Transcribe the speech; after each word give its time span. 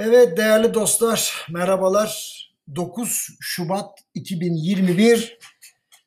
Evet 0.00 0.36
değerli 0.36 0.74
dostlar, 0.74 1.46
merhabalar. 1.50 2.38
9 2.76 3.28
Şubat 3.40 3.98
2021 4.14 5.38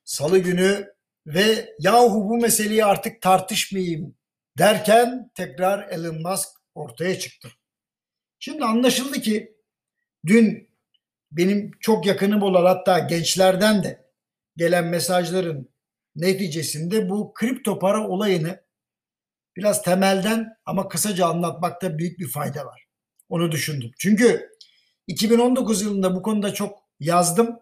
Salı 0.03 0.39
günü 0.39 0.93
ve 1.27 1.75
yahu 1.79 2.29
bu 2.29 2.37
meseleyi 2.37 2.85
artık 2.85 3.21
tartışmayayım 3.21 4.15
derken 4.57 5.31
tekrar 5.35 5.89
Elon 5.89 6.21
Musk 6.21 6.49
ortaya 6.75 7.19
çıktı. 7.19 7.49
Şimdi 8.39 8.65
anlaşıldı 8.65 9.21
ki 9.21 9.55
dün 10.25 10.69
benim 11.31 11.71
çok 11.79 12.05
yakınım 12.05 12.41
olan 12.41 12.65
hatta 12.65 12.99
gençlerden 12.99 13.83
de 13.83 14.05
gelen 14.57 14.85
mesajların 14.85 15.69
neticesinde 16.15 17.09
bu 17.09 17.33
kripto 17.33 17.79
para 17.79 18.07
olayını 18.07 18.61
biraz 19.55 19.81
temelden 19.81 20.47
ama 20.65 20.87
kısaca 20.87 21.25
anlatmakta 21.25 21.97
büyük 21.97 22.19
bir 22.19 22.27
fayda 22.27 22.65
var. 22.65 22.90
Onu 23.31 23.51
düşündüm. 23.51 23.91
Çünkü 23.97 24.49
2019 25.07 25.81
yılında 25.81 26.15
bu 26.15 26.21
konuda 26.21 26.53
çok 26.53 26.79
yazdım. 26.99 27.59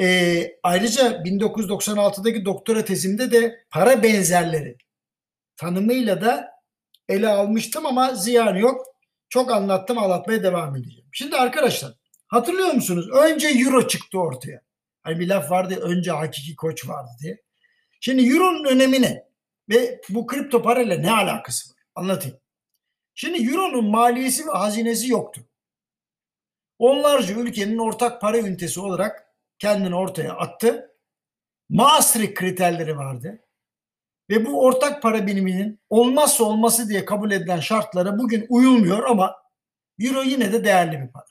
Ee, 0.00 0.56
ayrıca 0.62 1.22
1996'daki 1.22 2.44
doktora 2.44 2.84
tezimde 2.84 3.32
de 3.32 3.64
para 3.70 4.02
benzerleri 4.02 4.76
tanımıyla 5.56 6.20
da 6.20 6.50
ele 7.08 7.28
almıştım 7.28 7.86
ama 7.86 8.14
ziyan 8.14 8.54
yok. 8.54 8.86
Çok 9.28 9.50
anlattım 9.52 9.98
anlatmaya 9.98 10.42
devam 10.42 10.76
edeceğim. 10.76 11.08
Şimdi 11.12 11.36
arkadaşlar 11.36 11.92
hatırlıyor 12.26 12.72
musunuz? 12.72 13.08
Önce 13.10 13.48
euro 13.48 13.88
çıktı 13.88 14.18
ortaya. 14.18 14.62
Hani 15.02 15.20
bir 15.20 15.28
laf 15.28 15.50
vardı 15.50 15.74
önce 15.82 16.10
hakiki 16.10 16.56
koç 16.56 16.88
vardı 16.88 17.10
diye. 17.22 17.42
Şimdi 18.00 18.28
euronun 18.28 18.64
önemi 18.64 19.02
ne? 19.02 19.24
Ve 19.68 20.00
bu 20.08 20.26
kripto 20.26 20.62
parayla 20.62 20.98
ne 20.98 21.12
alakası 21.12 21.70
var? 21.70 21.76
Anlatayım. 21.94 22.39
Şimdi 23.20 23.50
euronun 23.50 23.84
maliyesi 23.84 24.46
ve 24.46 24.50
hazinesi 24.50 25.08
yoktu. 25.08 25.40
Onlarca 26.78 27.34
ülkenin 27.34 27.78
ortak 27.78 28.20
para 28.20 28.38
ünitesi 28.38 28.80
olarak 28.80 29.34
kendini 29.58 29.94
ortaya 29.94 30.34
attı. 30.34 30.96
Maastricht 31.68 32.34
kriterleri 32.34 32.96
vardı. 32.96 33.44
Ve 34.30 34.46
bu 34.46 34.64
ortak 34.64 35.02
para 35.02 35.26
biriminin 35.26 35.80
olmazsa 35.90 36.44
olması 36.44 36.88
diye 36.88 37.04
kabul 37.04 37.30
edilen 37.30 37.60
şartlara 37.60 38.18
bugün 38.18 38.46
uyulmuyor 38.48 39.04
ama 39.04 39.36
euro 39.98 40.22
yine 40.22 40.52
de 40.52 40.64
değerli 40.64 41.00
bir 41.00 41.12
para. 41.12 41.26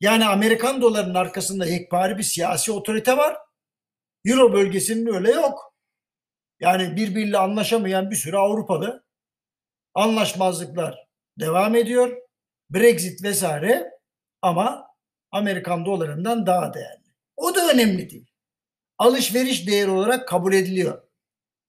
Yani 0.00 0.26
Amerikan 0.26 0.80
dolarının 0.80 1.14
arkasında 1.14 1.66
yekpare 1.66 2.18
bir 2.18 2.22
siyasi 2.22 2.72
otorite 2.72 3.16
var. 3.16 3.36
Euro 4.24 4.52
bölgesinin 4.52 5.14
öyle 5.14 5.30
yok. 5.30 5.74
Yani 6.60 6.96
birbiriyle 6.96 7.38
anlaşamayan 7.38 8.10
bir 8.10 8.16
sürü 8.16 8.36
Avrupalı 8.36 9.07
anlaşmazlıklar 9.98 11.06
devam 11.40 11.74
ediyor. 11.74 12.16
Brexit 12.70 13.22
vesaire 13.22 13.90
ama 14.42 14.86
Amerikan 15.30 15.86
dolarından 15.86 16.46
daha 16.46 16.74
değerli. 16.74 17.04
O 17.36 17.54
da 17.54 17.68
önemli 17.72 18.10
değil. 18.10 18.26
Alışveriş 18.98 19.66
değeri 19.66 19.90
olarak 19.90 20.28
kabul 20.28 20.52
ediliyor. 20.52 21.02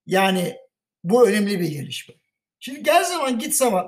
Yani 0.06 0.58
bu 1.04 1.30
önemli 1.30 1.60
bir 1.60 1.68
gelişme. 1.68 2.16
Şimdi 2.60 2.84
gel 2.84 3.04
zaman 3.04 3.40
git 3.40 3.56
zaman 3.56 3.88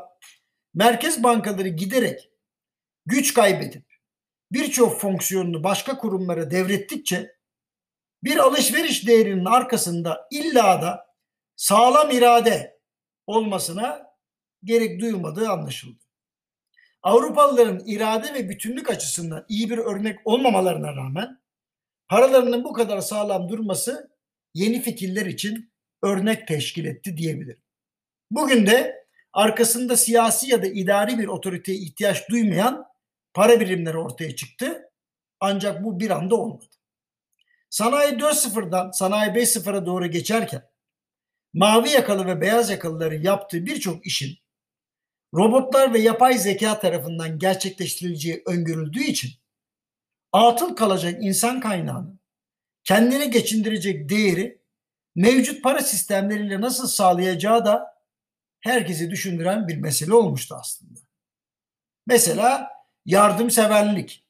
merkez 0.73 1.23
bankaları 1.23 1.67
giderek 1.67 2.29
güç 3.05 3.33
kaybedip 3.33 3.85
birçok 4.51 5.01
fonksiyonunu 5.01 5.63
başka 5.63 5.97
kurumlara 5.97 6.51
devrettikçe 6.51 7.35
bir 8.23 8.37
alışveriş 8.37 9.07
değerinin 9.07 9.45
arkasında 9.45 10.27
illa 10.31 10.81
da 10.81 11.05
sağlam 11.55 12.11
irade 12.11 12.79
olmasına 13.27 14.10
gerek 14.63 15.01
duyulmadığı 15.01 15.49
anlaşıldı. 15.49 15.99
Avrupalıların 17.03 17.81
irade 17.85 18.33
ve 18.33 18.49
bütünlük 18.49 18.89
açısından 18.89 19.45
iyi 19.49 19.69
bir 19.69 19.77
örnek 19.77 20.19
olmamalarına 20.25 20.95
rağmen 20.95 21.41
paralarının 22.07 22.63
bu 22.63 22.73
kadar 22.73 23.01
sağlam 23.01 23.49
durması 23.49 24.11
yeni 24.53 24.81
fikirler 24.81 25.25
için 25.25 25.71
örnek 26.03 26.47
teşkil 26.47 26.85
etti 26.85 27.17
diyebilirim. 27.17 27.63
Bugün 28.31 28.67
de 28.67 29.05
arkasında 29.33 29.97
siyasi 29.97 30.51
ya 30.51 30.63
da 30.63 30.67
idari 30.67 31.19
bir 31.19 31.27
otoriteye 31.27 31.77
ihtiyaç 31.77 32.29
duymayan 32.29 32.85
para 33.33 33.59
birimleri 33.59 33.97
ortaya 33.97 34.35
çıktı. 34.35 34.89
Ancak 35.39 35.83
bu 35.83 35.99
bir 35.99 36.09
anda 36.09 36.35
olmadı. 36.35 36.65
Sanayi 37.69 38.13
4.0'dan 38.13 38.91
sanayi 38.91 39.31
5.0'a 39.31 39.85
doğru 39.85 40.07
geçerken 40.07 40.69
mavi 41.53 41.89
yakalı 41.89 42.27
ve 42.27 42.41
beyaz 42.41 42.69
yakalıların 42.69 43.21
yaptığı 43.21 43.65
birçok 43.65 44.05
işin 44.05 44.37
robotlar 45.33 45.93
ve 45.93 45.99
yapay 45.99 46.37
zeka 46.37 46.79
tarafından 46.79 47.39
gerçekleştirileceği 47.39 48.43
öngörüldüğü 48.45 49.03
için 49.03 49.31
atıl 50.31 50.75
kalacak 50.75 51.23
insan 51.23 51.59
kaynağını 51.59 52.19
kendine 52.83 53.25
geçindirecek 53.25 54.09
değeri 54.09 54.61
mevcut 55.15 55.63
para 55.63 55.81
sistemleriyle 55.81 56.61
nasıl 56.61 56.87
sağlayacağı 56.87 57.65
da 57.65 58.01
herkesi 58.59 59.11
düşündüren 59.11 59.67
bir 59.67 59.77
mesele 59.77 60.13
olmuştu 60.13 60.55
aslında. 60.59 60.99
Mesela 62.07 62.69
yardımseverlik 63.05 64.25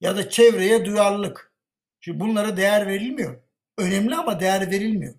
ya 0.00 0.16
da 0.16 0.30
çevreye 0.30 0.84
duyarlılık. 0.84 1.54
Şimdi 2.00 2.20
bunlara 2.20 2.56
değer 2.56 2.86
verilmiyor. 2.86 3.42
Önemli 3.78 4.14
ama 4.14 4.40
değer 4.40 4.70
verilmiyor. 4.70 5.14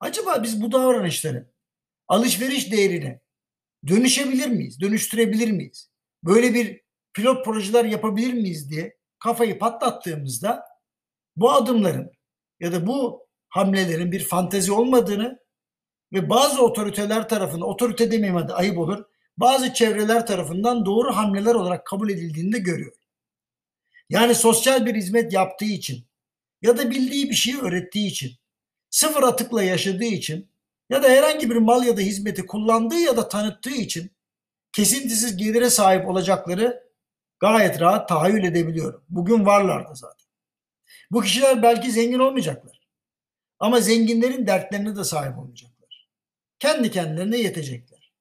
Acaba 0.00 0.42
biz 0.42 0.62
bu 0.62 0.72
davranışları 0.72 1.50
alışveriş 2.08 2.72
değerine 2.72 3.20
dönüşebilir 3.86 4.48
miyiz? 4.48 4.80
Dönüştürebilir 4.80 5.50
miyiz? 5.50 5.90
Böyle 6.22 6.54
bir 6.54 6.80
pilot 7.14 7.44
projeler 7.44 7.84
yapabilir 7.84 8.32
miyiz 8.32 8.70
diye 8.70 8.96
kafayı 9.18 9.58
patlattığımızda 9.58 10.64
bu 11.36 11.52
adımların 11.52 12.12
ya 12.60 12.72
da 12.72 12.86
bu 12.86 13.26
hamlelerin 13.48 14.12
bir 14.12 14.24
fantezi 14.24 14.72
olmadığını 14.72 15.38
ve 16.12 16.30
bazı 16.30 16.62
otoriteler 16.62 17.28
tarafından, 17.28 17.68
otorite 17.68 18.10
demeyeyim 18.10 18.36
hadi 18.36 18.52
ayıp 18.52 18.78
olur, 18.78 19.04
bazı 19.36 19.74
çevreler 19.74 20.26
tarafından 20.26 20.86
doğru 20.86 21.16
hamleler 21.16 21.54
olarak 21.54 21.86
kabul 21.86 22.10
edildiğini 22.10 22.52
de 22.52 22.58
görüyor. 22.58 22.92
Yani 24.10 24.34
sosyal 24.34 24.86
bir 24.86 24.94
hizmet 24.94 25.32
yaptığı 25.32 25.64
için 25.64 26.06
ya 26.62 26.78
da 26.78 26.90
bildiği 26.90 27.30
bir 27.30 27.34
şeyi 27.34 27.60
öğrettiği 27.60 28.06
için, 28.06 28.32
sıfır 28.90 29.22
atıkla 29.22 29.62
yaşadığı 29.62 30.04
için 30.04 30.48
ya 30.90 31.02
da 31.02 31.08
herhangi 31.08 31.50
bir 31.50 31.56
mal 31.56 31.84
ya 31.84 31.96
da 31.96 32.00
hizmeti 32.00 32.46
kullandığı 32.46 32.98
ya 32.98 33.16
da 33.16 33.28
tanıttığı 33.28 33.74
için 33.74 34.10
kesintisiz 34.72 35.36
gelire 35.36 35.70
sahip 35.70 36.08
olacakları 36.08 36.90
gayet 37.40 37.80
rahat 37.80 38.08
tahayyül 38.08 38.44
edebiliyorum. 38.44 39.04
Bugün 39.08 39.46
varlar 39.46 39.88
da 39.88 39.94
zaten. 39.94 40.26
Bu 41.10 41.20
kişiler 41.20 41.62
belki 41.62 41.92
zengin 41.92 42.18
olmayacaklar. 42.18 42.80
Ama 43.58 43.80
zenginlerin 43.80 44.46
dertlerine 44.46 44.96
de 44.96 45.04
sahip 45.04 45.38
olmayacaklar. 45.38 46.08
Kendi 46.58 46.90
kendilerine 46.90 47.36
yetecekler. 47.36 48.12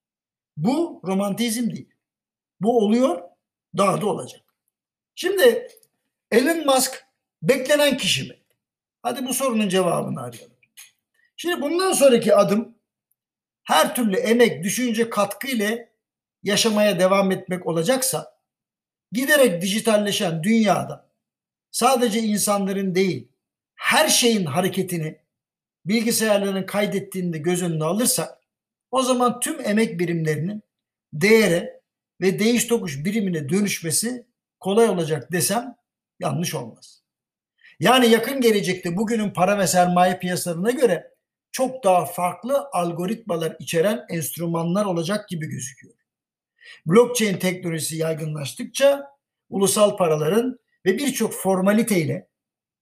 Bu 0.57 1.01
romantizm 1.05 1.69
değil. 1.71 1.89
Bu 2.61 2.77
oluyor, 2.77 3.21
daha 3.77 4.01
da 4.01 4.05
olacak. 4.05 4.41
Şimdi 5.15 5.67
Elon 6.31 6.65
Musk 6.65 7.05
beklenen 7.41 7.97
kişi 7.97 8.29
mi? 8.29 8.37
Hadi 9.01 9.25
bu 9.25 9.33
sorunun 9.33 9.69
cevabını 9.69 10.21
arayalım. 10.21 10.52
Şimdi 11.43 11.61
bundan 11.61 11.93
sonraki 11.93 12.35
adım 12.35 12.75
her 13.63 13.95
türlü 13.95 14.17
emek, 14.17 14.63
düşünce, 14.63 15.09
katkı 15.09 15.47
ile 15.47 15.89
yaşamaya 16.43 16.99
devam 16.99 17.31
etmek 17.31 17.67
olacaksa 17.67 18.37
giderek 19.11 19.61
dijitalleşen 19.61 20.43
dünyada 20.43 21.09
sadece 21.71 22.19
insanların 22.19 22.95
değil 22.95 23.27
her 23.75 24.07
şeyin 24.07 24.45
hareketini 24.45 25.19
bilgisayarların 25.85 26.65
kaydettiğinde 26.65 27.37
göz 27.37 27.63
önüne 27.63 27.83
alırsak 27.83 28.37
o 28.91 29.01
zaman 29.01 29.39
tüm 29.39 29.65
emek 29.65 29.99
birimlerinin 29.99 30.63
değere 31.13 31.81
ve 32.21 32.39
değiş 32.39 32.67
tokuş 32.67 33.05
birimine 33.05 33.49
dönüşmesi 33.49 34.25
kolay 34.59 34.89
olacak 34.89 35.31
desem 35.31 35.75
yanlış 36.19 36.55
olmaz. 36.55 37.03
Yani 37.79 38.07
yakın 38.07 38.41
gelecekte 38.41 38.97
bugünün 38.97 39.29
para 39.29 39.59
ve 39.59 39.67
sermaye 39.67 40.19
piyasalarına 40.19 40.71
göre 40.71 41.12
çok 41.53 41.83
daha 41.83 42.05
farklı 42.05 42.67
algoritmalar 42.71 43.55
içeren 43.59 44.05
enstrümanlar 44.09 44.85
olacak 44.85 45.29
gibi 45.29 45.45
gözüküyor. 45.47 45.93
Blockchain 46.85 47.37
teknolojisi 47.37 47.97
yaygınlaştıkça 47.97 49.07
ulusal 49.49 49.97
paraların 49.97 50.59
ve 50.85 50.97
birçok 50.97 51.33
formaliteyle 51.33 52.27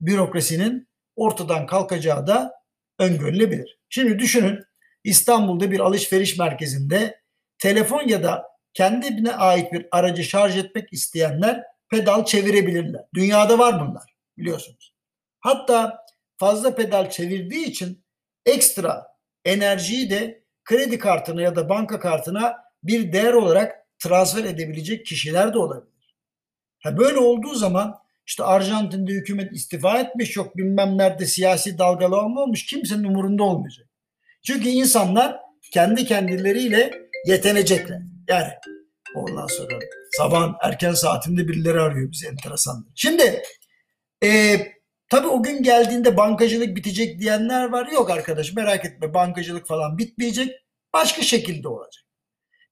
bürokrasinin 0.01 0.89
ortadan 1.15 1.65
kalkacağı 1.65 2.27
da 2.27 2.53
öngörülebilir. 2.99 3.79
Şimdi 3.89 4.19
düşünün 4.19 4.63
İstanbul'da 5.03 5.71
bir 5.71 5.79
alışveriş 5.79 6.37
merkezinde 6.37 7.21
telefon 7.59 8.07
ya 8.07 8.23
da 8.23 8.47
kendine 8.73 9.33
ait 9.33 9.73
bir 9.73 9.87
aracı 9.91 10.23
şarj 10.23 10.57
etmek 10.57 10.93
isteyenler 10.93 11.63
pedal 11.89 12.25
çevirebilirler. 12.25 13.01
Dünyada 13.13 13.59
var 13.59 13.87
bunlar 13.87 14.15
biliyorsunuz. 14.37 14.95
Hatta 15.39 16.05
fazla 16.37 16.75
pedal 16.75 17.09
çevirdiği 17.09 17.65
için 17.65 18.00
ekstra 18.45 19.07
enerjiyi 19.45 20.09
de 20.09 20.43
kredi 20.63 20.99
kartına 20.99 21.41
ya 21.41 21.55
da 21.55 21.69
banka 21.69 21.99
kartına 21.99 22.55
bir 22.83 23.13
değer 23.13 23.33
olarak 23.33 23.87
transfer 23.99 24.43
edebilecek 24.43 25.05
kişiler 25.05 25.53
de 25.53 25.57
olabilir. 25.57 26.15
Ha 26.83 26.97
böyle 26.97 27.17
olduğu 27.17 27.53
zaman 27.53 28.01
işte 28.27 28.43
Arjantin'de 28.43 29.11
hükümet 29.11 29.53
istifa 29.53 29.99
etmiş 29.99 30.35
yok 30.35 30.57
bilmem 30.57 30.97
nerede 30.97 31.25
siyasi 31.25 31.77
dalgalanma 31.77 32.41
olmuş 32.41 32.65
kimsenin 32.65 33.03
umurunda 33.03 33.43
olmayacak. 33.43 33.87
Çünkü 34.43 34.69
insanlar 34.69 35.37
kendi 35.73 36.05
kendileriyle 36.05 36.91
yetenecekler. 37.25 38.01
Yani 38.29 38.51
ondan 39.15 39.47
sonra 39.47 39.79
sabah 40.17 40.53
erken 40.61 40.93
saatinde 40.93 41.47
birileri 41.47 41.79
arıyor 41.79 42.11
bizi 42.11 42.27
enteresan. 42.27 42.87
Şimdi 42.95 43.41
e, 44.23 44.57
tabii 45.11 45.27
o 45.27 45.43
gün 45.43 45.63
geldiğinde 45.63 46.17
bankacılık 46.17 46.75
bitecek 46.75 47.19
diyenler 47.19 47.69
var. 47.69 47.87
Yok 47.91 48.09
arkadaş 48.09 48.53
merak 48.53 48.85
etme 48.85 49.13
bankacılık 49.13 49.67
falan 49.67 49.97
bitmeyecek. 49.97 50.53
Başka 50.93 51.21
şekilde 51.21 51.67
olacak. 51.67 52.03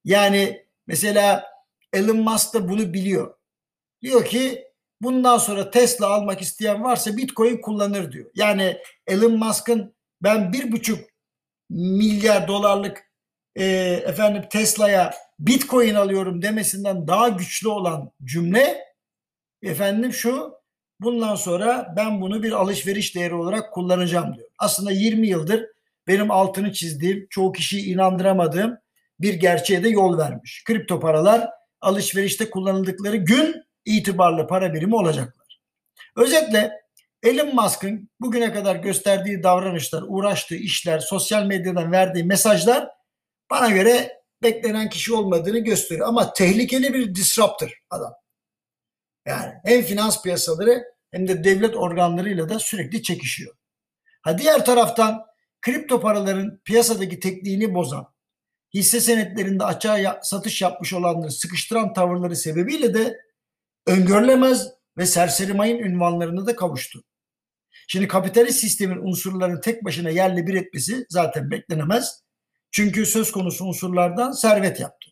Yani 0.04 0.66
mesela 0.88 1.46
Elon 1.94 2.18
Musk 2.18 2.54
da 2.54 2.70
bunu 2.70 2.94
biliyor. 2.94 3.36
Diyor 4.02 4.26
ki 4.26 4.68
bundan 5.02 5.38
sonra 5.38 5.72
Tesla 5.72 6.08
almak 6.08 6.42
isteyen 6.42 6.84
varsa 6.84 7.18
Bitcoin 7.18 7.62
kullanır 7.62 8.12
diyor. 8.12 8.32
Yani 8.36 8.78
Elon 9.08 9.38
Musk'ın 9.38 9.96
ben 10.24 10.54
bir 10.54 10.72
buçuk 10.72 11.10
milyar 11.70 12.48
dolarlık 12.48 13.12
e, 13.56 13.66
efendim 14.06 14.44
Tesla'ya 14.50 15.14
Bitcoin 15.40 15.96
alıyorum 15.96 16.42
demesinden 16.42 17.08
daha 17.08 17.30
güçlü 17.30 17.68
olan 17.68 18.12
cümle 18.24 18.86
efendim 19.62 20.14
şu 20.14 20.59
bundan 21.00 21.36
sonra 21.36 21.94
ben 21.98 22.22
bunu 22.22 22.44
bir 22.44 22.52
alışveriş 22.52 23.16
değeri 23.16 23.34
olarak 23.34 23.74
kullanacağım 23.74 24.36
diyor. 24.36 24.50
Aslında 24.58 24.92
20 24.92 25.28
yıldır 25.28 25.66
benim 26.08 26.32
altını 26.32 26.74
çizdiğim, 26.74 27.28
çoğu 27.30 27.52
kişiyi 27.52 27.94
inandıramadığım 27.94 28.78
bir 29.20 29.34
gerçeğe 29.34 29.84
de 29.84 29.90
yol 29.90 30.18
vermiş. 30.18 30.64
Kripto 30.64 31.00
paralar 31.00 31.50
alışverişte 31.82 32.50
kullanıldıkları 32.50 33.16
gün 33.16 33.56
itibarlı 33.86 34.48
para 34.48 34.74
birimi 34.74 34.96
olacaklar. 34.96 35.60
Özetle 36.16 36.72
Elon 37.24 37.56
Musk'ın 37.56 38.10
bugüne 38.20 38.54
kadar 38.54 38.76
gösterdiği 38.76 39.44
davranışlar, 39.44 40.04
uğraştığı 40.08 40.56
işler, 40.56 41.00
sosyal 41.00 41.46
medyadan 41.46 41.92
verdiği 41.92 42.24
mesajlar 42.24 42.90
bana 43.50 43.70
göre 43.70 44.22
beklenen 44.44 44.90
kişi 44.90 45.14
olmadığını 45.14 45.60
gösteriyor. 45.60 46.08
Ama 46.08 46.34
tehlikeli 46.34 46.94
bir 46.94 47.16
disruptor 47.16 47.80
adam. 47.90 48.14
Yani 49.26 49.54
hem 49.66 49.82
finans 49.82 50.24
piyasaları 50.24 50.84
hem 51.12 51.28
de 51.28 51.44
devlet 51.44 51.76
organlarıyla 51.76 52.50
da 52.50 52.60
sürekli 52.60 53.04
çekişiyor. 53.04 53.56
Ha 54.22 54.38
diğer 54.38 54.66
taraftan 54.66 55.26
kripto 55.62 56.02
paraların 56.02 56.60
piyasadaki 56.66 57.20
tekniğini 57.20 57.74
bozan, 57.74 58.14
hisse 58.74 59.00
senetlerinde 59.00 59.64
açığa 59.64 60.20
satış 60.24 60.62
yapmış 60.62 60.94
olanları 60.94 61.32
sıkıştıran 61.32 61.94
tavırları 61.94 62.36
sebebiyle 62.36 62.94
de 62.94 63.18
öngörülemez 63.88 64.68
ve 64.98 65.06
serseri 65.06 65.54
mayın 65.54 65.80
ünvanlarına 65.80 66.46
da 66.46 66.56
kavuştu. 66.56 67.04
Şimdi 67.88 68.08
kapitalist 68.08 68.60
sistemin 68.60 68.98
unsurlarını 68.98 69.62
tek 69.62 69.86
başına 69.86 70.10
yerle 70.10 70.48
bir 70.48 70.54
etmesi 70.54 71.06
zaten 71.10 71.52
beklenemez. 71.52 72.24
Çünkü 72.72 73.06
söz 73.06 73.32
konusu 73.32 73.66
unsurlardan 73.66 74.32
servet 74.32 74.80
yaptı. 74.80 75.10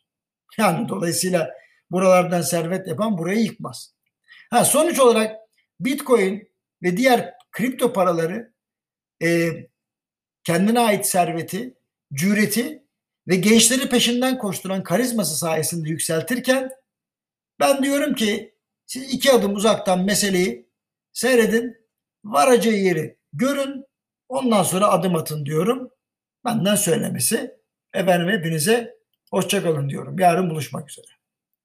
Yani 0.58 0.90
dolayısıyla 0.90 1.50
buralardan 1.92 2.42
servet 2.42 2.88
yapan 2.88 3.18
burayı 3.18 3.40
yıkmaz. 3.40 3.97
Ha, 4.50 4.66
sonuç 4.66 5.00
olarak 5.00 5.36
Bitcoin 5.80 6.52
ve 6.84 6.98
diğer 6.98 7.34
kripto 7.52 7.94
paraları 7.94 8.54
e, 9.24 9.50
kendine 10.44 10.80
ait 10.80 11.06
serveti, 11.06 11.78
cüreti 12.14 12.84
ve 13.28 13.36
gençleri 13.36 13.90
peşinden 13.90 14.38
koşturan 14.38 14.84
karizması 14.84 15.38
sayesinde 15.38 15.90
yükseltirken 15.90 16.72
ben 17.60 17.84
diyorum 17.84 18.16
ki 18.16 18.56
siz 18.86 19.14
iki 19.14 19.32
adım 19.32 19.56
uzaktan 19.56 20.06
meseleyi 20.06 20.70
seyredin, 21.14 21.78
varacağı 22.26 22.74
yeri 22.74 23.18
görün, 23.34 23.86
ondan 24.30 24.64
sonra 24.64 24.88
adım 24.88 25.16
atın 25.16 25.46
diyorum. 25.46 25.92
Benden 26.46 26.76
söylemesi. 26.76 27.58
Efendim 27.94 28.30
hepinize 28.30 28.98
hoşçakalın 29.32 29.90
diyorum. 29.90 30.20
Yarın 30.20 30.50
buluşmak 30.50 30.90
üzere. 30.90 31.17